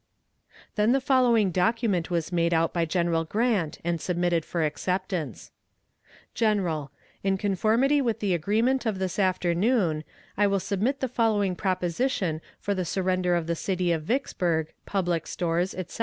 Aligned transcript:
Then 0.77 0.93
the 0.93 0.99
following 0.99 1.51
document 1.51 2.09
was 2.09 2.31
made 2.31 2.55
out 2.55 2.73
by 2.73 2.85
General 2.85 3.23
Grant, 3.23 3.77
and 3.83 4.01
submitted 4.01 4.43
for 4.45 4.65
acceptance: 4.65 5.51
GENERAL 6.33 6.89
In 7.23 7.37
conformity 7.37 8.01
with 8.01 8.19
the 8.19 8.33
agreement 8.33 8.87
of 8.87 8.97
this 8.97 9.19
afternoon, 9.19 10.03
I 10.35 10.47
will 10.47 10.59
submit 10.59 11.01
the 11.01 11.07
following 11.07 11.55
proposition 11.55 12.41
for 12.59 12.73
the 12.73 12.83
surrender 12.83 13.35
of 13.35 13.45
the 13.45 13.55
city 13.55 13.91
of 13.91 14.01
Vicksburg, 14.01 14.73
public 14.87 15.27
stores, 15.27 15.75
etc. 15.75 15.99